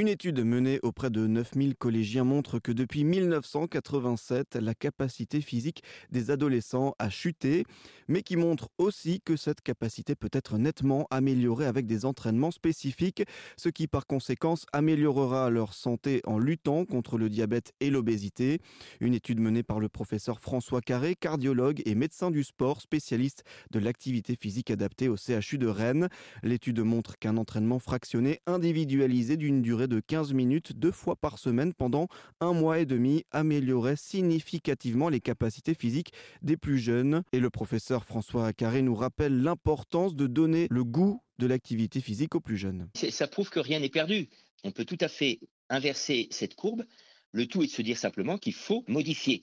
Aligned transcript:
Une 0.00 0.08
étude 0.08 0.42
menée 0.42 0.80
auprès 0.82 1.10
de 1.10 1.26
9000 1.26 1.76
collégiens 1.76 2.24
montre 2.24 2.58
que 2.58 2.72
depuis 2.72 3.04
1987, 3.04 4.56
la 4.56 4.72
capacité 4.72 5.42
physique 5.42 5.82
des 6.10 6.30
adolescents 6.30 6.94
a 6.98 7.10
chuté, 7.10 7.64
mais 8.08 8.22
qui 8.22 8.36
montre 8.36 8.70
aussi 8.78 9.20
que 9.20 9.36
cette 9.36 9.60
capacité 9.60 10.14
peut 10.14 10.30
être 10.32 10.56
nettement 10.56 11.06
améliorée 11.10 11.66
avec 11.66 11.84
des 11.84 12.06
entraînements 12.06 12.50
spécifiques, 12.50 13.24
ce 13.58 13.68
qui 13.68 13.88
par 13.88 14.06
conséquence 14.06 14.64
améliorera 14.72 15.50
leur 15.50 15.74
santé 15.74 16.22
en 16.24 16.38
luttant 16.38 16.86
contre 16.86 17.18
le 17.18 17.28
diabète 17.28 17.74
et 17.80 17.90
l'obésité. 17.90 18.60
Une 19.00 19.12
étude 19.12 19.38
menée 19.38 19.62
par 19.62 19.80
le 19.80 19.90
professeur 19.90 20.40
François 20.40 20.80
Carré, 20.80 21.14
cardiologue 21.14 21.82
et 21.84 21.94
médecin 21.94 22.30
du 22.30 22.42
sport, 22.42 22.80
spécialiste 22.80 23.44
de 23.70 23.78
l'activité 23.78 24.34
physique 24.34 24.70
adaptée 24.70 25.10
au 25.10 25.16
CHU 25.18 25.58
de 25.58 25.66
Rennes. 25.66 26.08
L'étude 26.42 26.80
montre 26.80 27.18
qu'un 27.18 27.36
entraînement 27.36 27.78
fractionné 27.78 28.40
individualisé 28.46 29.36
d'une 29.36 29.60
durée 29.60 29.89
de 29.90 30.00
15 30.00 30.32
minutes 30.32 30.72
deux 30.72 30.92
fois 30.92 31.16
par 31.16 31.38
semaine 31.38 31.74
pendant 31.74 32.08
un 32.40 32.54
mois 32.54 32.78
et 32.78 32.86
demi 32.86 33.24
améliorait 33.32 33.96
significativement 33.96 35.10
les 35.10 35.20
capacités 35.20 35.74
physiques 35.74 36.12
des 36.40 36.56
plus 36.56 36.78
jeunes. 36.78 37.22
Et 37.32 37.40
le 37.40 37.50
professeur 37.50 38.04
François 38.04 38.52
Carré 38.52 38.80
nous 38.80 38.94
rappelle 38.94 39.42
l'importance 39.42 40.14
de 40.14 40.26
donner 40.26 40.68
le 40.70 40.84
goût 40.84 41.20
de 41.38 41.46
l'activité 41.46 42.00
physique 42.00 42.34
aux 42.34 42.40
plus 42.40 42.56
jeunes. 42.56 42.88
Ça 42.94 43.26
prouve 43.26 43.50
que 43.50 43.60
rien 43.60 43.80
n'est 43.80 43.90
perdu. 43.90 44.28
On 44.62 44.70
peut 44.70 44.84
tout 44.84 44.98
à 45.00 45.08
fait 45.08 45.40
inverser 45.68 46.28
cette 46.30 46.54
courbe. 46.54 46.84
Le 47.32 47.46
tout 47.46 47.62
est 47.62 47.66
de 47.66 47.72
se 47.72 47.82
dire 47.82 47.98
simplement 47.98 48.38
qu'il 48.38 48.54
faut 48.54 48.84
modifier. 48.86 49.42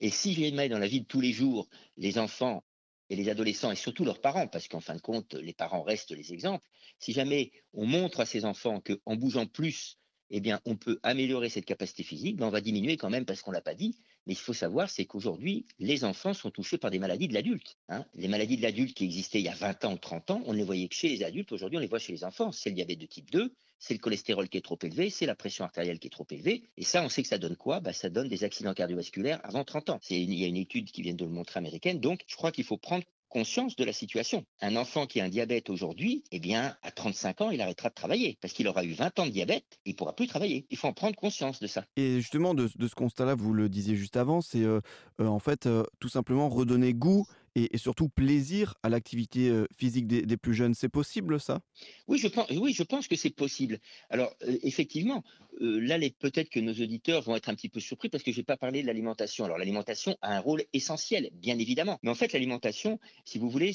Et 0.00 0.10
si 0.10 0.32
je 0.32 0.54
mets 0.54 0.68
dans 0.68 0.78
la 0.78 0.86
vie 0.86 1.00
de 1.00 1.06
tous 1.06 1.20
les 1.20 1.32
jours, 1.32 1.68
les 1.96 2.18
enfants 2.18 2.62
et 3.10 3.16
les 3.16 3.28
adolescents 3.28 3.70
et 3.70 3.76
surtout 3.76 4.04
leurs 4.04 4.20
parents, 4.20 4.48
parce 4.48 4.68
qu'en 4.68 4.80
fin 4.80 4.94
de 4.94 5.00
compte, 5.00 5.34
les 5.34 5.52
parents 5.52 5.82
restent 5.82 6.10
les 6.10 6.32
exemples, 6.32 6.66
si 6.98 7.12
jamais 7.12 7.52
on 7.72 7.86
montre 7.86 8.20
à 8.20 8.26
ces 8.26 8.44
enfants 8.44 8.80
qu'en 8.80 9.16
bougeant 9.16 9.46
plus, 9.46 9.98
eh 10.30 10.40
bien, 10.40 10.60
on 10.64 10.76
peut 10.76 10.98
améliorer 11.02 11.48
cette 11.48 11.64
capacité 11.64 12.02
physique, 12.02 12.36
ben 12.36 12.46
on 12.46 12.50
va 12.50 12.60
diminuer 12.60 12.96
quand 12.96 13.10
même 13.10 13.24
parce 13.24 13.42
qu'on 13.42 13.50
l'a 13.50 13.60
pas 13.60 13.74
dit. 13.74 13.96
Mais 14.26 14.34
il 14.34 14.38
faut 14.38 14.52
savoir, 14.52 14.90
c'est 14.90 15.06
qu'aujourd'hui, 15.06 15.64
les 15.78 16.04
enfants 16.04 16.34
sont 16.34 16.50
touchés 16.50 16.76
par 16.76 16.90
des 16.90 16.98
maladies 16.98 17.28
de 17.28 17.34
l'adulte. 17.34 17.76
Hein. 17.88 18.04
Les 18.14 18.28
maladies 18.28 18.58
de 18.58 18.62
l'adulte 18.62 18.94
qui 18.94 19.04
existaient 19.04 19.40
il 19.40 19.46
y 19.46 19.48
a 19.48 19.54
20 19.54 19.84
ans 19.86 19.94
ou 19.94 19.98
30 19.98 20.30
ans, 20.30 20.42
on 20.44 20.52
ne 20.52 20.58
les 20.58 20.64
voyait 20.64 20.88
que 20.88 20.94
chez 20.94 21.08
les 21.08 21.24
adultes. 21.24 21.52
Aujourd'hui, 21.52 21.78
on 21.78 21.80
les 21.80 21.86
voit 21.86 21.98
chez 21.98 22.12
les 22.12 22.24
enfants. 22.24 22.52
C'est 22.52 22.68
le 22.68 22.74
diabète 22.74 22.98
de 22.98 23.06
type 23.06 23.30
2, 23.30 23.54
c'est 23.78 23.94
le 23.94 24.00
cholestérol 24.00 24.48
qui 24.48 24.58
est 24.58 24.62
trop 24.62 24.78
élevé, 24.82 25.08
c'est 25.08 25.24
la 25.24 25.34
pression 25.34 25.64
artérielle 25.64 25.98
qui 25.98 26.08
est 26.08 26.10
trop 26.10 26.26
élevée. 26.30 26.64
Et 26.76 26.84
ça, 26.84 27.02
on 27.02 27.08
sait 27.08 27.22
que 27.22 27.28
ça 27.28 27.38
donne 27.38 27.56
quoi? 27.56 27.80
Bah, 27.80 27.92
Ça 27.92 28.10
donne 28.10 28.28
des 28.28 28.44
accidents 28.44 28.74
cardiovasculaires 28.74 29.40
avant 29.44 29.64
30 29.64 29.90
ans. 29.90 30.00
Il 30.10 30.34
y 30.34 30.44
a 30.44 30.48
une 30.48 30.56
étude 30.56 30.90
qui 30.90 31.00
vient 31.00 31.14
de 31.14 31.24
le 31.24 31.30
montrer 31.30 31.58
américaine. 31.58 32.00
Donc, 32.00 32.22
je 32.26 32.36
crois 32.36 32.52
qu'il 32.52 32.64
faut 32.64 32.76
prendre 32.76 33.04
conscience 33.28 33.76
de 33.76 33.84
la 33.84 33.92
situation. 33.92 34.44
Un 34.60 34.76
enfant 34.76 35.06
qui 35.06 35.20
a 35.20 35.24
un 35.24 35.28
diabète 35.28 35.70
aujourd'hui, 35.70 36.24
eh 36.32 36.38
bien, 36.38 36.76
à 36.82 36.90
35 36.90 37.40
ans, 37.40 37.50
il 37.50 37.60
arrêtera 37.60 37.88
de 37.88 37.94
travailler 37.94 38.38
parce 38.40 38.52
qu'il 38.52 38.68
aura 38.68 38.84
eu 38.84 38.92
20 38.92 39.18
ans 39.18 39.26
de 39.26 39.30
diabète, 39.30 39.78
il 39.84 39.94
pourra 39.94 40.14
plus 40.14 40.26
travailler. 40.26 40.66
Il 40.70 40.76
faut 40.76 40.88
en 40.88 40.92
prendre 40.92 41.16
conscience 41.16 41.60
de 41.60 41.66
ça. 41.66 41.84
Et 41.96 42.20
justement, 42.20 42.54
de, 42.54 42.68
ce 42.68 42.94
constat-là, 42.94 43.34
vous 43.34 43.52
le 43.52 43.68
disiez 43.68 43.96
juste 43.96 44.16
avant, 44.16 44.40
c'est 44.40 44.62
euh, 44.62 44.80
euh, 45.20 45.26
en 45.26 45.38
fait 45.38 45.66
euh, 45.66 45.84
tout 46.00 46.08
simplement 46.08 46.48
redonner 46.48 46.94
goût 46.94 47.26
et, 47.72 47.78
surtout 47.78 48.08
plaisir 48.08 48.74
à 48.82 48.88
l'activité 48.88 49.64
physique 49.76 50.06
des, 50.06 50.36
plus 50.36 50.54
jeunes. 50.54 50.74
C'est 50.74 50.88
possible 50.88 51.40
ça? 51.40 51.60
Oui 52.06 52.18
je, 52.18 52.28
pense, 52.28 52.50
oui, 52.50 52.72
je 52.72 52.82
pense 52.82 53.08
que 53.08 53.16
c'est 53.16 53.30
possible. 53.30 53.78
Alors 54.10 54.34
effectivement, 54.62 55.24
là 55.60 55.98
peut-être 56.18 56.48
que 56.48 56.60
nos 56.60 56.72
auditeurs 56.72 57.22
vont 57.22 57.36
être 57.36 57.48
un 57.48 57.54
petit 57.54 57.68
peu 57.68 57.80
surpris 57.80 58.08
parce 58.08 58.22
que 58.22 58.32
je 58.32 58.38
n'ai 58.38 58.44
pas 58.44 58.56
parlé 58.56 58.82
de 58.82 58.86
l'alimentation. 58.86 59.44
Alors 59.44 59.58
l'alimentation 59.58 60.16
a 60.22 60.36
un 60.36 60.40
rôle 60.40 60.64
essentiel, 60.72 61.30
bien 61.32 61.58
évidemment. 61.58 61.98
Mais 62.02 62.10
en 62.10 62.14
fait, 62.14 62.32
l'alimentation, 62.32 62.98
si 63.24 63.38
vous 63.38 63.50
voulez, 63.50 63.72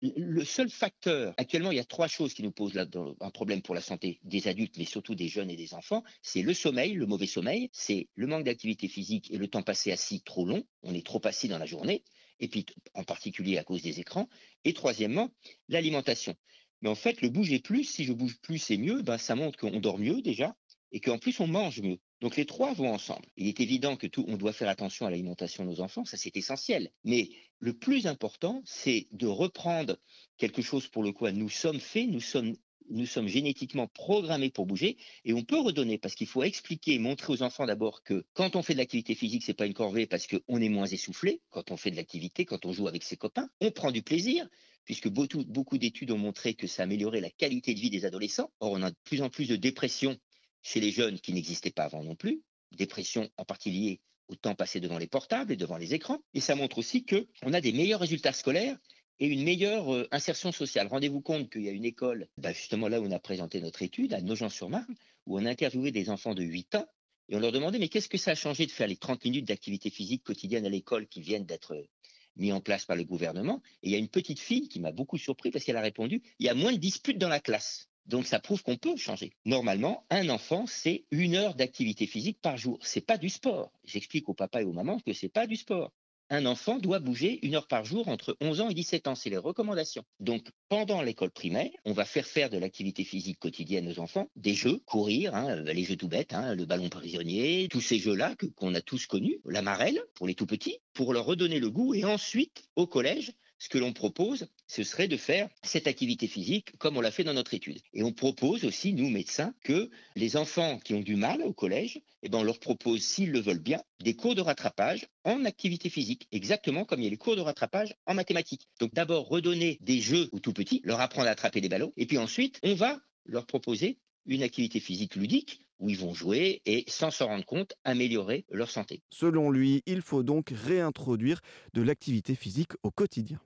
le 0.00 0.44
seul 0.44 0.70
facteur, 0.70 1.34
actuellement, 1.36 1.72
il 1.72 1.76
y 1.76 1.80
a 1.80 1.84
trois 1.84 2.06
choses 2.06 2.32
qui 2.32 2.42
nous 2.42 2.52
posent 2.52 2.74
là, 2.74 2.86
un 3.20 3.30
problème 3.30 3.62
pour 3.62 3.74
la 3.74 3.80
santé 3.80 4.20
des 4.22 4.46
adultes, 4.46 4.76
mais 4.78 4.84
surtout 4.84 5.14
des 5.14 5.28
jeunes 5.28 5.50
et 5.50 5.56
des 5.56 5.74
enfants. 5.74 6.04
C'est 6.22 6.42
le 6.42 6.54
sommeil, 6.54 6.94
le 6.94 7.06
mauvais 7.06 7.26
sommeil, 7.26 7.68
c'est 7.72 8.08
le 8.14 8.26
manque 8.26 8.44
d'activité 8.44 8.86
physique 8.88 9.30
et 9.30 9.38
le 9.38 9.48
temps 9.48 9.62
passé 9.62 9.90
assis 9.90 10.22
trop 10.22 10.44
long. 10.44 10.62
On 10.82 10.94
est 10.94 11.04
trop 11.04 11.20
assis 11.24 11.48
dans 11.48 11.58
la 11.58 11.66
journée 11.66 12.04
et 12.40 12.48
puis 12.48 12.64
en 12.94 13.02
particulier 13.02 13.58
à 13.58 13.64
cause 13.64 13.82
des 13.82 13.98
écrans. 13.98 14.28
Et 14.64 14.72
troisièmement, 14.72 15.30
l'alimentation. 15.68 16.36
Mais 16.80 16.88
en 16.88 16.94
fait, 16.94 17.20
le 17.22 17.28
bouger 17.28 17.58
plus, 17.58 17.84
si 17.84 18.04
je 18.04 18.12
bouge 18.12 18.38
plus, 18.40 18.58
c'est 18.58 18.76
mieux, 18.76 19.02
ben, 19.02 19.18
ça 19.18 19.34
montre 19.34 19.58
qu'on 19.58 19.80
dort 19.80 19.98
mieux 19.98 20.22
déjà, 20.22 20.56
et 20.92 21.00
qu'en 21.00 21.18
plus 21.18 21.40
on 21.40 21.46
mange 21.46 21.80
mieux. 21.80 21.98
Donc 22.20 22.36
les 22.36 22.46
trois 22.46 22.72
vont 22.72 22.92
ensemble. 22.92 23.26
Il 23.36 23.46
est 23.46 23.60
évident 23.60 23.96
que 23.96 24.06
tout, 24.06 24.24
on 24.28 24.36
doit 24.36 24.52
faire 24.52 24.68
attention 24.68 25.06
à 25.06 25.10
l'alimentation 25.10 25.64
de 25.64 25.70
nos 25.70 25.80
enfants, 25.80 26.04
ça 26.04 26.16
c'est 26.16 26.36
essentiel. 26.36 26.90
Mais 27.04 27.30
le 27.58 27.72
plus 27.72 28.06
important, 28.06 28.62
c'est 28.64 29.08
de 29.12 29.26
reprendre 29.26 29.98
quelque 30.36 30.62
chose 30.62 30.88
pour 30.88 31.02
le 31.02 31.12
quoi 31.12 31.32
nous 31.32 31.48
sommes 31.48 31.80
faits, 31.80 32.08
nous 32.08 32.20
sommes 32.20 32.54
nous 32.90 33.06
sommes 33.06 33.28
génétiquement 33.28 33.86
programmés 33.86 34.50
pour 34.50 34.66
bouger 34.66 34.96
et 35.24 35.32
on 35.34 35.42
peut 35.42 35.58
redonner 35.58 35.98
parce 35.98 36.14
qu'il 36.14 36.26
faut 36.26 36.42
expliquer, 36.42 36.98
montrer 36.98 37.32
aux 37.32 37.42
enfants 37.42 37.66
d'abord 37.66 38.02
que 38.02 38.24
quand 38.32 38.56
on 38.56 38.62
fait 38.62 38.72
de 38.72 38.78
l'activité 38.78 39.14
physique, 39.14 39.44
c'est 39.44 39.54
pas 39.54 39.66
une 39.66 39.74
corvée 39.74 40.06
parce 40.06 40.26
qu'on 40.26 40.60
est 40.60 40.68
moins 40.68 40.86
essoufflé. 40.86 41.42
Quand 41.50 41.70
on 41.70 41.76
fait 41.76 41.90
de 41.90 41.96
l'activité, 41.96 42.44
quand 42.44 42.64
on 42.64 42.72
joue 42.72 42.88
avec 42.88 43.02
ses 43.02 43.16
copains, 43.16 43.48
on 43.60 43.70
prend 43.70 43.90
du 43.90 44.02
plaisir 44.02 44.48
puisque 44.84 45.08
beaucoup, 45.08 45.44
beaucoup 45.44 45.76
d'études 45.76 46.10
ont 46.12 46.18
montré 46.18 46.54
que 46.54 46.66
ça 46.66 46.84
améliorait 46.84 47.20
la 47.20 47.30
qualité 47.30 47.74
de 47.74 47.80
vie 47.80 47.90
des 47.90 48.06
adolescents. 48.06 48.50
Or, 48.60 48.72
on 48.72 48.82
a 48.82 48.90
de 48.90 48.96
plus 49.04 49.20
en 49.20 49.28
plus 49.28 49.46
de 49.46 49.56
dépression 49.56 50.16
chez 50.62 50.80
les 50.80 50.90
jeunes 50.90 51.20
qui 51.20 51.32
n'existaient 51.32 51.70
pas 51.70 51.84
avant 51.84 52.02
non 52.02 52.14
plus. 52.14 52.42
Dépression 52.72 53.28
en 53.36 53.44
partie 53.44 53.70
liée 53.70 54.00
au 54.28 54.34
temps 54.34 54.54
passé 54.54 54.80
devant 54.80 54.98
les 54.98 55.06
portables 55.06 55.52
et 55.52 55.56
devant 55.56 55.78
les 55.78 55.94
écrans. 55.94 56.20
Et 56.34 56.40
ça 56.40 56.54
montre 56.54 56.78
aussi 56.78 57.04
qu'on 57.04 57.52
a 57.52 57.60
des 57.60 57.72
meilleurs 57.72 58.00
résultats 58.00 58.32
scolaires 58.32 58.78
et 59.20 59.26
une 59.26 59.42
meilleure 59.42 59.92
euh, 59.92 60.08
insertion 60.10 60.52
sociale. 60.52 60.86
Rendez-vous 60.86 61.20
compte 61.20 61.50
qu'il 61.50 61.62
y 61.62 61.68
a 61.68 61.72
une 61.72 61.84
école, 61.84 62.28
bah, 62.36 62.52
justement 62.52 62.88
là 62.88 63.00
où 63.00 63.06
on 63.06 63.10
a 63.10 63.18
présenté 63.18 63.60
notre 63.60 63.82
étude, 63.82 64.12
à 64.12 64.20
Nogent-sur-Marne, 64.20 64.94
où 65.26 65.38
on 65.38 65.44
a 65.44 65.50
interviewé 65.50 65.90
des 65.90 66.10
enfants 66.10 66.34
de 66.34 66.42
8 66.42 66.76
ans 66.76 66.86
et 67.28 67.36
on 67.36 67.40
leur 67.40 67.52
demandait 67.52 67.78
mais 67.78 67.88
qu'est-ce 67.88 68.08
que 68.08 68.18
ça 68.18 68.32
a 68.32 68.34
changé 68.34 68.64
de 68.66 68.70
faire 68.70 68.86
les 68.86 68.96
30 68.96 69.24
minutes 69.24 69.46
d'activité 69.46 69.90
physique 69.90 70.24
quotidienne 70.24 70.64
à 70.64 70.70
l'école 70.70 71.06
qui 71.06 71.20
viennent 71.20 71.44
d'être 71.44 71.74
euh, 71.74 71.88
mis 72.36 72.52
en 72.52 72.60
place 72.60 72.84
par 72.84 72.96
le 72.96 73.04
gouvernement? 73.04 73.62
Et 73.82 73.88
il 73.88 73.92
y 73.92 73.94
a 73.94 73.98
une 73.98 74.08
petite 74.08 74.40
fille 74.40 74.68
qui 74.68 74.80
m'a 74.80 74.92
beaucoup 74.92 75.18
surpris 75.18 75.50
parce 75.50 75.64
qu'elle 75.64 75.76
a 75.76 75.82
répondu 75.82 76.22
il 76.38 76.46
y 76.46 76.48
a 76.48 76.54
moins 76.54 76.72
de 76.72 76.78
disputes 76.78 77.18
dans 77.18 77.28
la 77.28 77.40
classe. 77.40 77.88
Donc 78.08 78.26
ça 78.26 78.40
prouve 78.40 78.62
qu'on 78.62 78.76
peut 78.76 78.96
changer. 78.96 79.32
Normalement, 79.44 80.04
un 80.10 80.28
enfant, 80.28 80.66
c'est 80.66 81.04
une 81.10 81.36
heure 81.36 81.54
d'activité 81.54 82.06
physique 82.06 82.40
par 82.40 82.56
jour. 82.56 82.78
C'est 82.82 83.00
pas 83.00 83.18
du 83.18 83.28
sport. 83.28 83.70
J'explique 83.84 84.28
aux 84.28 84.34
papas 84.34 84.62
et 84.62 84.64
aux 84.64 84.72
mamans 84.72 84.98
que 84.98 85.12
c'est 85.12 85.28
pas 85.28 85.46
du 85.46 85.56
sport 85.56 85.92
un 86.30 86.46
enfant 86.46 86.78
doit 86.78 86.98
bouger 86.98 87.38
une 87.42 87.54
heure 87.54 87.66
par 87.66 87.84
jour 87.84 88.08
entre 88.08 88.36
11 88.40 88.60
ans 88.60 88.68
et 88.68 88.74
17 88.74 89.08
ans. 89.08 89.14
C'est 89.14 89.30
les 89.30 89.38
recommandations. 89.38 90.04
Donc, 90.20 90.46
pendant 90.68 91.00
l'école 91.02 91.30
primaire, 91.30 91.70
on 91.84 91.92
va 91.92 92.04
faire 92.04 92.26
faire 92.26 92.50
de 92.50 92.58
l'activité 92.58 93.04
physique 93.04 93.38
quotidienne 93.38 93.88
aux 93.88 93.98
enfants, 93.98 94.28
des 94.36 94.54
jeux, 94.54 94.80
courir, 94.84 95.34
hein, 95.34 95.56
les 95.62 95.84
jeux 95.84 95.96
tout 95.96 96.08
bêtes, 96.08 96.34
hein, 96.34 96.54
le 96.54 96.66
ballon 96.66 96.88
prisonnier, 96.88 97.68
tous 97.70 97.80
ces 97.80 97.98
jeux-là 97.98 98.34
qu'on 98.56 98.74
a 98.74 98.80
tous 98.80 99.06
connus, 99.06 99.40
la 99.46 99.62
marelle 99.62 100.00
pour 100.14 100.26
les 100.26 100.34
tout 100.34 100.46
petits, 100.46 100.78
pour 100.92 101.12
leur 101.12 101.24
redonner 101.24 101.60
le 101.60 101.70
goût. 101.70 101.94
Et 101.94 102.04
ensuite, 102.04 102.64
au 102.76 102.86
collège, 102.86 103.32
ce 103.58 103.68
que 103.68 103.78
l'on 103.78 103.92
propose, 103.92 104.48
ce 104.66 104.82
serait 104.82 105.08
de 105.08 105.16
faire 105.16 105.48
cette 105.62 105.86
activité 105.86 106.26
physique 106.26 106.76
comme 106.78 106.96
on 106.96 107.00
l'a 107.00 107.10
fait 107.10 107.24
dans 107.24 107.34
notre 107.34 107.54
étude. 107.54 107.80
Et 107.92 108.02
on 108.02 108.12
propose 108.12 108.64
aussi, 108.64 108.92
nous 108.92 109.10
médecins, 109.10 109.54
que 109.64 109.90
les 110.16 110.36
enfants 110.36 110.78
qui 110.78 110.94
ont 110.94 111.00
du 111.00 111.16
mal 111.16 111.42
au 111.42 111.52
collège, 111.52 112.00
eh 112.22 112.28
ben 112.28 112.38
on 112.38 112.42
leur 112.42 112.60
propose, 112.60 113.02
s'ils 113.02 113.30
le 113.30 113.40
veulent 113.40 113.62
bien, 113.62 113.82
des 114.00 114.14
cours 114.14 114.34
de 114.34 114.40
rattrapage 114.40 115.06
en 115.24 115.44
activité 115.44 115.90
physique, 115.90 116.28
exactement 116.32 116.84
comme 116.84 117.00
il 117.00 117.04
y 117.04 117.06
a 117.08 117.10
les 117.10 117.16
cours 117.16 117.36
de 117.36 117.40
rattrapage 117.40 117.94
en 118.06 118.14
mathématiques. 118.14 118.68
Donc 118.80 118.94
d'abord 118.94 119.28
redonner 119.28 119.78
des 119.80 120.00
jeux 120.00 120.28
aux 120.32 120.40
tout 120.40 120.52
petits, 120.52 120.80
leur 120.84 121.00
apprendre 121.00 121.28
à 121.28 121.32
attraper 121.32 121.60
des 121.60 121.68
ballons, 121.68 121.92
et 121.96 122.06
puis 122.06 122.18
ensuite 122.18 122.58
on 122.62 122.74
va 122.74 123.00
leur 123.24 123.46
proposer 123.46 123.98
une 124.26 124.42
activité 124.42 124.80
physique 124.80 125.16
ludique 125.16 125.60
où 125.78 125.88
ils 125.88 125.98
vont 125.98 126.14
jouer 126.14 126.60
et, 126.66 126.84
sans 126.88 127.10
s'en 127.10 127.26
rendre 127.26 127.44
compte, 127.44 127.74
améliorer 127.84 128.44
leur 128.50 128.70
santé. 128.70 129.02
Selon 129.10 129.50
lui, 129.50 129.82
il 129.86 130.02
faut 130.02 130.22
donc 130.22 130.52
réintroduire 130.52 131.40
de 131.74 131.82
l'activité 131.82 132.34
physique 132.34 132.72
au 132.82 132.90
quotidien. 132.90 133.40